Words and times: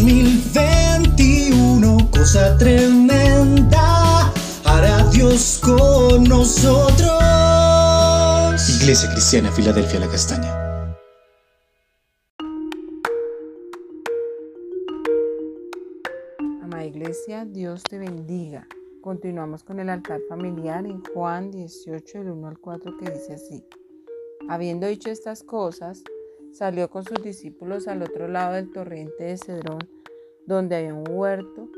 2021, 0.00 2.10
cosa 2.10 2.56
tremenda, 2.56 4.32
hará 4.64 5.04
Dios 5.10 5.60
con 5.62 6.24
nosotros. 6.24 7.20
Iglesia 8.80 9.10
Cristiana, 9.12 9.52
Filadelfia, 9.52 10.00
la 10.00 10.08
Castaña. 10.08 10.54
Amada 16.62 16.86
Iglesia, 16.86 17.44
Dios 17.44 17.82
te 17.82 17.98
bendiga. 17.98 18.66
Continuamos 19.02 19.62
con 19.62 19.80
el 19.80 19.90
altar 19.90 20.22
familiar 20.30 20.86
en 20.86 21.04
Juan 21.12 21.50
18, 21.50 22.20
del 22.20 22.30
1 22.30 22.48
al 22.48 22.58
4, 22.58 22.96
que 22.96 23.10
dice 23.10 23.34
así. 23.34 23.62
Habiendo 24.48 24.86
dicho 24.86 25.10
estas 25.10 25.42
cosas, 25.42 26.02
salió 26.52 26.90
con 26.90 27.04
sus 27.04 27.22
discípulos 27.22 27.88
al 27.88 28.02
otro 28.02 28.28
lado 28.28 28.54
del 28.54 28.70
torrente 28.72 29.24
de 29.24 29.36
Cedrón, 29.36 29.78
donde 30.46 30.76
había 30.76 30.94
un 30.94 31.08
huerto, 31.08 31.68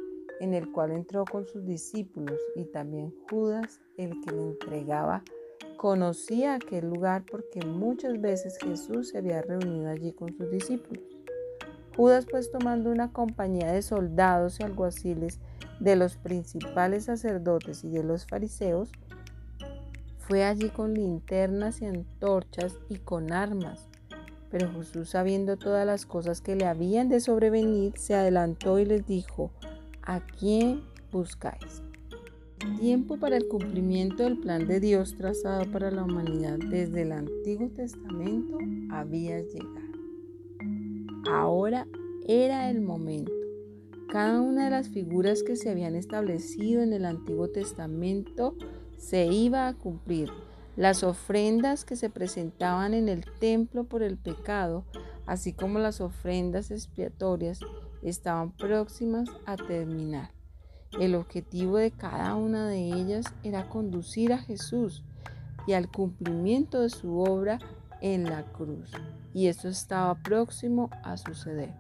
en 0.41 0.55
el 0.55 0.71
cual 0.73 0.93
entró 0.93 1.25
con 1.25 1.47
sus 1.47 1.65
discípulos 1.65 2.39
y 2.57 2.65
también 2.65 3.15
Judas, 3.31 3.81
el 3.97 4.21
que 4.21 4.33
le 4.33 4.43
entregaba, 4.43 5.23
conocía 5.77 6.55
aquel 6.55 6.89
lugar 6.89 7.25
porque 7.31 7.65
muchas 7.65 8.21
veces 8.21 8.59
Jesús 8.59 9.11
se 9.11 9.19
había 9.19 9.43
reunido 9.43 9.89
allí 9.89 10.13
con 10.13 10.37
sus 10.37 10.51
discípulos. 10.51 11.05
Judas 11.97 12.27
pues 12.31 12.51
tomando 12.51 12.91
una 12.91 13.13
compañía 13.13 13.71
de 13.71 13.83
soldados 13.83 14.61
y 14.61 14.63
alguaciles 14.63 15.41
de 15.81 15.97
los 15.97 16.17
principales 16.17 17.05
sacerdotes 17.05 17.85
y 17.85 17.91
de 17.91 18.03
los 18.03 18.27
fariseos, 18.27 18.91
fue 20.19 20.45
allí 20.45 20.71
con 20.71 20.95
linternas 20.95 21.83
y 21.83 21.87
antorchas 21.87 22.79
y 22.89 22.97
con 22.99 23.33
armas. 23.33 23.89
Pero 24.53 24.71
Jesús, 24.71 25.09
sabiendo 25.09 25.57
todas 25.57 25.87
las 25.87 26.05
cosas 26.05 26.43
que 26.43 26.55
le 26.55 26.67
habían 26.67 27.09
de 27.09 27.21
sobrevenir, 27.21 27.95
se 27.97 28.15
adelantó 28.15 28.79
y 28.79 28.85
les 28.85 29.07
dijo, 29.07 29.51
¿a 30.03 30.21
quién 30.21 30.83
buscáis? 31.11 31.83
Tiempo 32.79 33.17
para 33.17 33.39
el 33.39 33.49
cumplimiento 33.49 34.25
del 34.25 34.39
plan 34.39 34.69
de 34.69 34.79
Dios 34.79 35.17
trazado 35.17 35.65
para 35.73 35.91
la 35.91 36.05
humanidad 36.05 36.59
desde 36.59 37.03
el 37.03 37.13
Antiguo 37.13 37.71
Testamento 37.71 38.59
había 38.91 39.41
llegado. 39.41 39.93
Ahora 41.31 41.87
era 42.27 42.69
el 42.69 42.83
momento. 42.83 43.33
Cada 44.11 44.43
una 44.43 44.67
de 44.67 44.71
las 44.71 44.91
figuras 44.91 45.43
que 45.43 45.57
se 45.57 45.71
habían 45.71 45.97
establecido 45.97 46.83
en 46.83 46.93
el 46.93 47.07
Antiguo 47.07 47.49
Testamento 47.49 48.55
se 48.99 49.27
iba 49.27 49.67
a 49.67 49.75
cumplir. 49.75 50.29
Las 50.77 51.03
ofrendas 51.03 51.85
que 51.85 51.97
se 51.97 52.09
presentaban 52.09 52.95
en 52.95 53.09
el 53.09 53.25
templo 53.39 53.85
por 53.85 54.03
el 54.03 54.17
pecado, 54.17 54.85
así 55.27 55.53
como 55.53 55.79
las 55.79 56.01
ofrendas 56.01 56.71
expiatorias, 56.71 57.61
estaban 58.03 58.53
próximas 58.53 59.29
a 59.45 59.57
terminar. 59.57 60.31
El 60.99 61.15
objetivo 61.15 61.77
de 61.77 61.91
cada 61.91 62.35
una 62.37 62.67
de 62.67 62.87
ellas 62.87 63.27
era 63.43 63.69
conducir 63.69 64.33
a 64.33 64.39
Jesús 64.39 65.05
y 65.67 65.75
al 65.75 65.91
cumplimiento 65.91 66.81
de 66.81 66.91
su 66.91 67.19
obra 67.19 67.59
en 68.01 68.25
la 68.25 68.43
cruz. 68.53 68.91
Y 69.35 69.47
esto 69.47 69.69
estaba 69.69 70.15
próximo 70.15 70.91
a 71.03 71.17
suceder. 71.17 71.75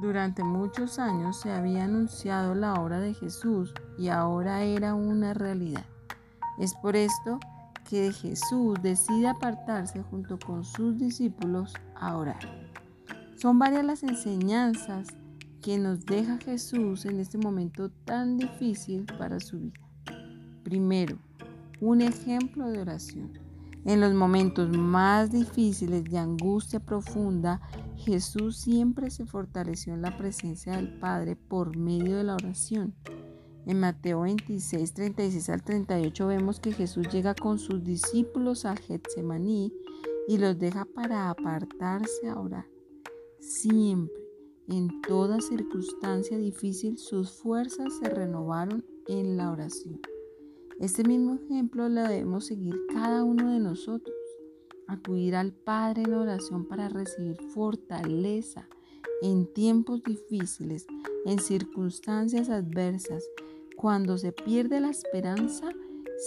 Durante 0.00 0.42
muchos 0.42 0.98
años 0.98 1.40
se 1.40 1.50
había 1.50 1.84
anunciado 1.84 2.54
la 2.54 2.74
obra 2.74 2.98
de 3.00 3.14
Jesús 3.14 3.74
y 3.98 4.08
ahora 4.08 4.62
era 4.62 4.94
una 4.94 5.34
realidad. 5.34 5.84
Es 6.58 6.74
por 6.74 6.96
esto 6.96 7.38
que 7.88 8.12
Jesús 8.12 8.76
decide 8.82 9.28
apartarse 9.28 10.02
junto 10.02 10.38
con 10.38 10.64
sus 10.64 10.98
discípulos 10.98 11.74
a 11.94 12.16
orar. 12.16 12.40
Son 13.36 13.58
varias 13.58 13.84
las 13.84 14.02
enseñanzas 14.02 15.08
que 15.60 15.78
nos 15.78 16.04
deja 16.04 16.38
Jesús 16.38 17.06
en 17.06 17.20
este 17.20 17.38
momento 17.38 17.90
tan 18.04 18.36
difícil 18.36 19.06
para 19.18 19.40
su 19.40 19.60
vida. 19.60 19.80
Primero, 20.64 21.18
un 21.80 22.00
ejemplo 22.00 22.68
de 22.68 22.80
oración. 22.80 23.32
En 23.84 24.00
los 24.00 24.14
momentos 24.14 24.76
más 24.76 25.32
difíciles 25.32 26.04
de 26.04 26.18
angustia 26.18 26.78
profunda, 26.78 27.60
Jesús 27.96 28.56
siempre 28.56 29.10
se 29.10 29.26
fortaleció 29.26 29.94
en 29.94 30.02
la 30.02 30.16
presencia 30.16 30.76
del 30.76 30.98
Padre 30.98 31.34
por 31.34 31.76
medio 31.76 32.16
de 32.16 32.24
la 32.24 32.34
oración. 32.34 32.94
En 33.64 33.78
Mateo 33.78 34.22
26, 34.22 34.92
36 34.92 35.48
al 35.50 35.62
38 35.62 36.26
vemos 36.26 36.58
que 36.58 36.72
Jesús 36.72 37.08
llega 37.12 37.34
con 37.34 37.60
sus 37.60 37.84
discípulos 37.84 38.64
al 38.64 38.78
Getsemaní 38.80 39.72
y 40.26 40.38
los 40.38 40.58
deja 40.58 40.84
para 40.84 41.30
apartarse 41.30 42.28
a 42.28 42.40
orar. 42.40 42.66
Siempre, 43.38 44.20
en 44.68 45.00
toda 45.02 45.40
circunstancia 45.40 46.38
difícil, 46.38 46.98
sus 46.98 47.30
fuerzas 47.30 47.92
se 48.00 48.08
renovaron 48.08 48.84
en 49.06 49.36
la 49.36 49.52
oración. 49.52 50.00
Este 50.80 51.04
mismo 51.04 51.34
ejemplo 51.34 51.88
lo 51.88 52.02
debemos 52.02 52.46
seguir 52.46 52.74
cada 52.92 53.22
uno 53.22 53.52
de 53.52 53.60
nosotros. 53.60 54.16
Acudir 54.88 55.36
al 55.36 55.52
Padre 55.52 56.02
en 56.02 56.14
oración 56.14 56.66
para 56.66 56.88
recibir 56.88 57.36
fortaleza 57.54 58.68
en 59.22 59.46
tiempos 59.52 60.02
difíciles, 60.02 60.86
en 61.24 61.38
circunstancias 61.38 62.50
adversas 62.50 63.24
cuando 63.76 64.18
se 64.18 64.32
pierde 64.32 64.80
la 64.80 64.90
esperanza, 64.90 65.68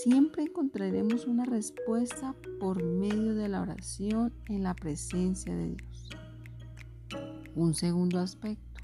siempre 0.03 0.43
encontraremos 0.43 1.25
una 1.25 1.45
respuesta 1.45 2.35
por 2.59 2.83
medio 2.83 3.35
de 3.35 3.47
la 3.47 3.61
oración 3.61 4.33
en 4.47 4.63
la 4.63 4.73
presencia 4.73 5.55
de 5.55 5.75
Dios. 5.75 6.09
Un 7.55 7.73
segundo 7.73 8.19
aspecto, 8.19 8.81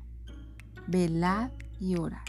velad 0.87 1.51
y 1.79 1.97
orar. 1.97 2.23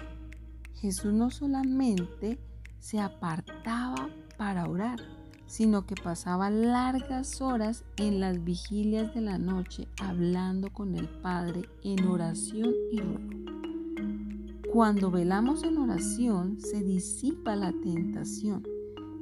Jesús 0.74 1.12
no 1.12 1.30
solamente 1.30 2.40
se 2.80 2.98
apartaba 2.98 4.08
para 4.36 4.66
orar, 4.66 4.98
sino 5.46 5.86
que 5.86 5.94
pasaba 5.94 6.50
largas 6.50 7.40
horas 7.40 7.84
en 7.98 8.18
las 8.18 8.42
vigilias 8.42 9.14
de 9.14 9.20
la 9.20 9.38
noche 9.38 9.86
hablando 10.00 10.72
con 10.72 10.96
el 10.96 11.08
Padre 11.08 11.68
en 11.84 12.04
oración 12.06 12.72
y 12.90 13.00
ruego. 13.00 13.61
Cuando 14.72 15.10
velamos 15.10 15.64
en 15.64 15.76
oración 15.76 16.58
se 16.58 16.82
disipa 16.82 17.54
la 17.56 17.72
tentación, 17.72 18.62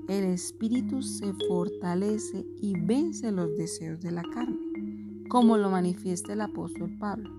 el 0.06 0.22
espíritu 0.26 1.02
se 1.02 1.32
fortalece 1.48 2.46
y 2.62 2.78
vence 2.78 3.32
los 3.32 3.56
deseos 3.56 4.00
de 4.00 4.12
la 4.12 4.22
carne, 4.22 5.26
como 5.28 5.56
lo 5.56 5.68
manifiesta 5.68 6.34
el 6.34 6.42
apóstol 6.42 6.96
Pablo. 7.00 7.30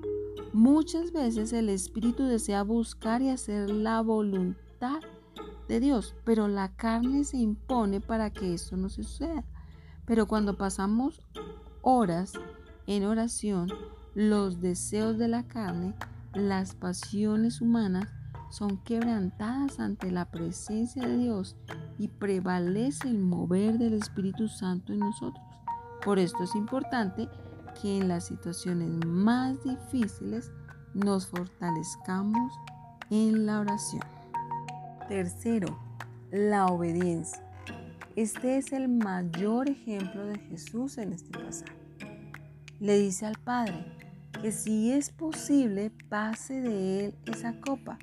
Muchas 0.51 1.13
veces 1.13 1.53
el 1.53 1.69
espíritu 1.69 2.23
desea 2.25 2.63
buscar 2.63 3.21
y 3.21 3.29
hacer 3.29 3.69
la 3.69 4.01
voluntad 4.01 4.99
de 5.69 5.79
Dios, 5.79 6.13
pero 6.25 6.49
la 6.49 6.75
carne 6.75 7.23
se 7.23 7.37
impone 7.37 8.01
para 8.01 8.29
que 8.29 8.53
esto 8.53 8.75
no 8.75 8.89
suceda. 8.89 9.45
Pero 10.05 10.27
cuando 10.27 10.57
pasamos 10.57 11.21
horas 11.81 12.33
en 12.87 13.05
oración, 13.05 13.69
los 14.15 14.59
deseos 14.59 15.17
de 15.17 15.29
la 15.29 15.47
carne 15.47 15.95
las 16.33 16.75
pasiones 16.75 17.61
humanas 17.61 18.07
son 18.49 18.77
quebrantadas 18.83 19.79
ante 19.79 20.11
la 20.11 20.29
presencia 20.29 21.05
de 21.07 21.17
Dios 21.17 21.55
y 21.97 22.07
prevalece 22.07 23.09
el 23.09 23.19
mover 23.19 23.77
del 23.77 23.93
Espíritu 23.93 24.47
Santo 24.47 24.93
en 24.93 24.99
nosotros. 24.99 25.43
Por 26.03 26.19
esto 26.19 26.43
es 26.43 26.55
importante 26.55 27.29
que 27.81 27.97
en 27.97 28.07
las 28.07 28.25
situaciones 28.25 28.89
más 29.05 29.63
difíciles 29.63 30.51
nos 30.93 31.27
fortalezcamos 31.27 32.53
en 33.09 33.45
la 33.45 33.59
oración. 33.61 34.03
Tercero, 35.07 35.79
la 36.31 36.65
obediencia. 36.67 37.43
Este 38.15 38.57
es 38.57 38.73
el 38.73 38.89
mayor 38.89 39.69
ejemplo 39.69 40.25
de 40.25 40.37
Jesús 40.39 40.97
en 40.97 41.13
este 41.13 41.37
pasaje. 41.37 41.77
Le 42.79 42.97
dice 42.97 43.25
al 43.25 43.37
Padre, 43.37 44.00
que 44.41 44.51
si 44.51 44.91
es 44.91 45.11
posible 45.11 45.91
pase 46.09 46.61
de 46.61 47.05
él 47.05 47.15
esa 47.27 47.59
copa, 47.61 47.99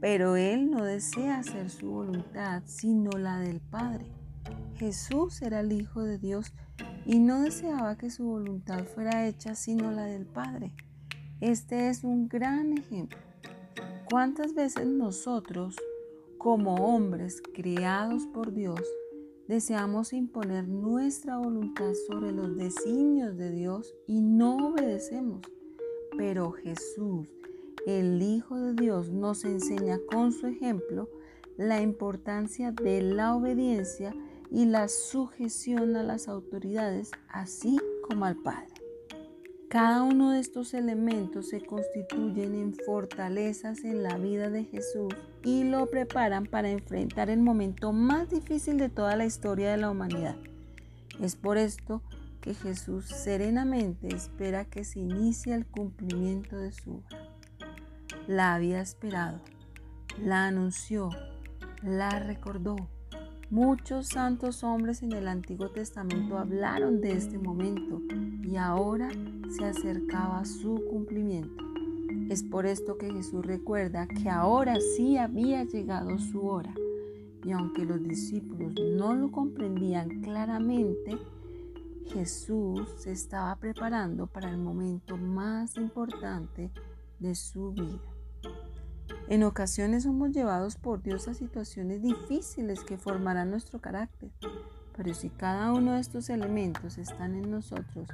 pero 0.00 0.36
él 0.36 0.70
no 0.70 0.84
desea 0.84 1.38
hacer 1.38 1.70
su 1.70 1.90
voluntad, 1.90 2.62
sino 2.66 3.12
la 3.12 3.38
del 3.38 3.60
Padre. 3.60 4.12
Jesús 4.76 5.40
era 5.40 5.60
el 5.60 5.72
Hijo 5.72 6.02
de 6.02 6.18
Dios 6.18 6.52
y 7.06 7.20
no 7.20 7.40
deseaba 7.40 7.96
que 7.96 8.10
su 8.10 8.24
voluntad 8.24 8.84
fuera 8.84 9.26
hecha 9.26 9.54
sino 9.54 9.90
la 9.90 10.04
del 10.04 10.26
Padre. 10.26 10.74
Este 11.40 11.88
es 11.88 12.04
un 12.04 12.28
gran 12.28 12.76
ejemplo. 12.76 13.18
¿Cuántas 14.10 14.54
veces 14.54 14.86
nosotros, 14.86 15.74
como 16.36 16.74
hombres 16.74 17.42
creados 17.54 18.26
por 18.26 18.52
Dios, 18.52 18.82
deseamos 19.48 20.12
imponer 20.12 20.68
nuestra 20.68 21.38
voluntad 21.38 21.92
sobre 22.06 22.30
los 22.32 22.56
designios 22.56 23.38
de 23.38 23.52
Dios 23.52 23.94
y 24.06 24.20
no 24.20 24.68
obedecemos? 24.68 25.40
Pero 26.18 26.50
Jesús, 26.50 27.28
el 27.86 28.20
Hijo 28.20 28.58
de 28.58 28.74
Dios, 28.74 29.08
nos 29.10 29.44
enseña 29.44 29.98
con 30.10 30.32
su 30.32 30.48
ejemplo 30.48 31.08
la 31.56 31.80
importancia 31.80 32.72
de 32.72 33.00
la 33.00 33.36
obediencia 33.36 34.12
y 34.50 34.64
la 34.64 34.88
sujeción 34.88 35.94
a 35.94 36.02
las 36.02 36.26
autoridades, 36.26 37.12
así 37.28 37.78
como 38.02 38.24
al 38.24 38.34
Padre. 38.36 38.74
Cada 39.68 40.02
uno 40.02 40.32
de 40.32 40.40
estos 40.40 40.74
elementos 40.74 41.50
se 41.50 41.60
constituyen 41.60 42.54
en 42.54 42.74
fortalezas 42.74 43.84
en 43.84 44.02
la 44.02 44.18
vida 44.18 44.50
de 44.50 44.64
Jesús 44.64 45.14
y 45.44 45.62
lo 45.62 45.86
preparan 45.86 46.46
para 46.46 46.70
enfrentar 46.70 47.30
el 47.30 47.40
momento 47.40 47.92
más 47.92 48.28
difícil 48.28 48.76
de 48.76 48.88
toda 48.88 49.14
la 49.14 49.24
historia 49.24 49.70
de 49.70 49.76
la 49.76 49.90
humanidad. 49.90 50.36
Es 51.20 51.36
por 51.36 51.58
esto 51.58 52.02
que 52.10 52.17
Jesús 52.54 53.06
serenamente 53.06 54.08
espera 54.08 54.64
que 54.64 54.84
se 54.84 55.00
inicie 55.00 55.54
el 55.54 55.66
cumplimiento 55.66 56.56
de 56.56 56.72
su 56.72 56.96
obra. 56.96 57.18
La 58.26 58.54
había 58.54 58.80
esperado, 58.80 59.40
la 60.22 60.46
anunció, 60.46 61.10
la 61.82 62.18
recordó. 62.18 62.76
Muchos 63.50 64.08
santos 64.08 64.62
hombres 64.62 65.02
en 65.02 65.12
el 65.12 65.26
Antiguo 65.26 65.70
Testamento 65.70 66.36
hablaron 66.36 67.00
de 67.00 67.12
este 67.12 67.38
momento 67.38 68.02
y 68.42 68.56
ahora 68.56 69.08
se 69.56 69.64
acercaba 69.64 70.44
su 70.44 70.84
cumplimiento. 70.90 71.64
Es 72.28 72.42
por 72.42 72.66
esto 72.66 72.98
que 72.98 73.10
Jesús 73.10 73.46
recuerda 73.46 74.06
que 74.06 74.28
ahora 74.28 74.76
sí 74.96 75.16
había 75.16 75.64
llegado 75.64 76.18
su 76.18 76.46
hora. 76.46 76.74
Y 77.42 77.52
aunque 77.52 77.86
los 77.86 78.02
discípulos 78.02 78.74
no 78.74 79.14
lo 79.14 79.30
comprendían 79.30 80.20
claramente, 80.20 81.16
Jesús 82.12 82.88
se 82.98 83.12
estaba 83.12 83.54
preparando 83.56 84.26
para 84.26 84.50
el 84.50 84.56
momento 84.56 85.16
más 85.16 85.76
importante 85.76 86.70
de 87.18 87.34
su 87.34 87.72
vida. 87.72 88.00
En 89.28 89.42
ocasiones 89.42 90.04
somos 90.04 90.30
llevados 90.30 90.76
por 90.76 91.02
Dios 91.02 91.28
a 91.28 91.34
situaciones 91.34 92.02
difíciles 92.02 92.82
que 92.82 92.96
formarán 92.96 93.50
nuestro 93.50 93.80
carácter, 93.80 94.30
pero 94.96 95.12
si 95.12 95.28
cada 95.28 95.72
uno 95.72 95.92
de 95.92 96.00
estos 96.00 96.30
elementos 96.30 96.96
están 96.96 97.34
en 97.34 97.50
nosotros 97.50 98.08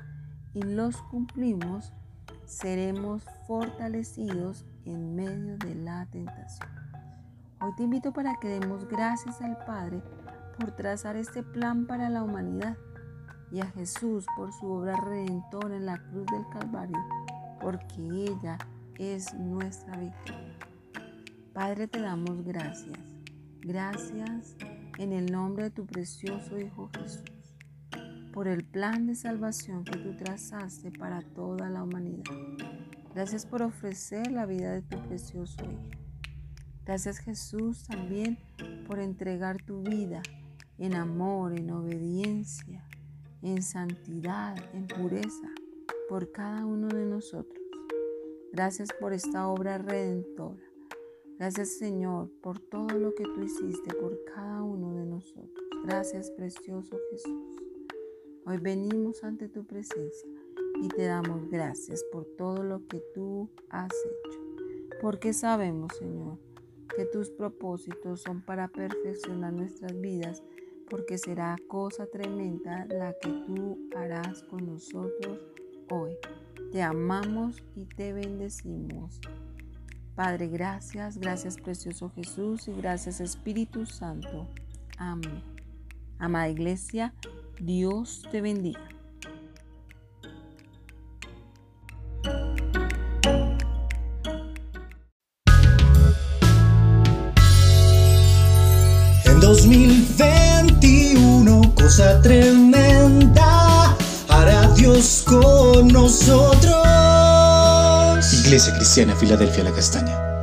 y 0.54 0.62
los 0.62 0.96
cumplimos, 1.02 1.92
seremos 2.46 3.22
fortalecidos 3.46 4.64
en 4.84 5.14
medio 5.14 5.56
de 5.58 5.74
la 5.76 6.06
tentación. 6.06 6.68
Hoy 7.60 7.72
te 7.76 7.84
invito 7.84 8.12
para 8.12 8.38
que 8.40 8.48
demos 8.48 8.88
gracias 8.88 9.40
al 9.40 9.56
Padre 9.64 10.02
por 10.58 10.72
trazar 10.72 11.16
este 11.16 11.42
plan 11.42 11.86
para 11.86 12.10
la 12.10 12.22
humanidad 12.22 12.76
y 13.54 13.60
a 13.60 13.66
Jesús 13.66 14.26
por 14.36 14.52
su 14.52 14.66
obra 14.66 14.96
redentora 14.96 15.76
en 15.76 15.86
la 15.86 15.96
cruz 15.96 16.26
del 16.26 16.44
Calvario, 16.52 16.98
porque 17.60 18.02
ella 18.02 18.58
es 18.98 19.32
nuestra 19.34 19.96
victoria. 19.96 20.58
Padre, 21.52 21.86
te 21.86 22.00
damos 22.00 22.42
gracias. 22.44 22.98
Gracias 23.60 24.56
en 24.98 25.12
el 25.12 25.30
nombre 25.30 25.64
de 25.64 25.70
tu 25.70 25.86
precioso 25.86 26.58
Hijo 26.58 26.90
Jesús, 26.98 27.22
por 28.32 28.48
el 28.48 28.64
plan 28.64 29.06
de 29.06 29.14
salvación 29.14 29.84
que 29.84 30.00
tú 30.00 30.16
trazaste 30.16 30.90
para 30.90 31.22
toda 31.22 31.70
la 31.70 31.84
humanidad. 31.84 32.24
Gracias 33.14 33.46
por 33.46 33.62
ofrecer 33.62 34.32
la 34.32 34.46
vida 34.46 34.72
de 34.72 34.82
tu 34.82 34.98
precioso 35.06 35.64
Hijo. 35.64 35.90
Gracias 36.84 37.18
Jesús 37.18 37.84
también 37.84 38.36
por 38.88 38.98
entregar 38.98 39.62
tu 39.62 39.84
vida 39.84 40.22
en 40.76 40.96
amor, 40.96 41.56
en 41.56 41.70
obediencia, 41.70 42.84
en 43.44 43.62
santidad, 43.62 44.56
en 44.72 44.86
pureza 44.86 45.50
por 46.08 46.32
cada 46.32 46.64
uno 46.64 46.88
de 46.88 47.04
nosotros. 47.04 47.62
Gracias 48.52 48.88
por 48.98 49.12
esta 49.12 49.48
obra 49.48 49.78
redentora. 49.78 50.62
Gracias 51.38 51.76
Señor 51.76 52.30
por 52.40 52.58
todo 52.58 52.98
lo 52.98 53.14
que 53.14 53.24
tú 53.24 53.42
hiciste 53.42 53.94
por 53.94 54.18
cada 54.24 54.62
uno 54.62 54.94
de 54.94 55.04
nosotros. 55.04 55.64
Gracias 55.84 56.30
precioso 56.30 56.96
Jesús. 57.10 57.60
Hoy 58.46 58.56
venimos 58.58 59.22
ante 59.24 59.48
tu 59.48 59.64
presencia 59.66 60.30
y 60.82 60.88
te 60.88 61.04
damos 61.04 61.48
gracias 61.50 62.02
por 62.12 62.24
todo 62.38 62.62
lo 62.62 62.86
que 62.86 63.02
tú 63.14 63.50
has 63.68 63.92
hecho. 63.92 64.40
Porque 65.02 65.34
sabemos 65.34 65.92
Señor 65.98 66.38
que 66.96 67.04
tus 67.04 67.28
propósitos 67.30 68.22
son 68.22 68.40
para 68.40 68.68
perfeccionar 68.68 69.52
nuestras 69.52 70.00
vidas 70.00 70.42
porque 70.88 71.18
será 71.18 71.56
cosa 71.68 72.06
tremenda 72.06 72.86
la 72.86 73.12
que 73.20 73.30
tú 73.46 73.78
harás 73.96 74.42
con 74.44 74.66
nosotros 74.66 75.38
hoy. 75.90 76.16
Te 76.72 76.82
amamos 76.82 77.62
y 77.76 77.84
te 77.84 78.12
bendecimos. 78.12 79.20
Padre, 80.14 80.48
gracias, 80.48 81.18
gracias 81.18 81.56
precioso 81.56 82.10
Jesús 82.14 82.68
y 82.68 82.72
gracias 82.72 83.20
Espíritu 83.20 83.84
Santo. 83.84 84.48
Amén. 84.96 85.42
Amada 86.18 86.48
Iglesia, 86.48 87.12
Dios 87.60 88.22
te 88.30 88.40
bendiga. 88.40 88.88
En 99.26 99.40
2021, 99.40 100.43
cosa 101.84 102.18
tremenda, 102.22 103.94
hará 104.30 104.68
Dios 104.68 105.22
con 105.26 105.88
nosotros. 105.88 106.72
Iglesia 108.32 108.74
Cristiana 108.76 109.14
Filadelfia 109.14 109.64
La 109.64 109.70
Castaña. 109.70 110.33